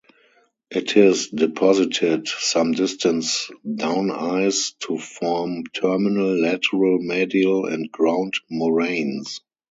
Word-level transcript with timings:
It 0.71 0.97
is 0.97 1.27
deposited 1.29 2.27
some 2.27 2.71
distance 2.71 3.51
down-ice 3.71 4.73
to 4.87 4.97
form 4.97 5.63
terminal, 5.75 6.35
lateral, 6.41 6.97
medial 6.99 7.67
and 7.67 7.91
ground 7.91 8.33
moraines. 8.49 9.41